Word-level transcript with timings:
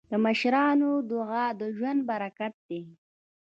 د 0.11 0.13
مشرانو 0.25 0.89
دعا 1.11 1.45
د 1.59 1.61
ژوند 1.75 1.99
برکت 2.09 2.53
دی. 2.69 2.83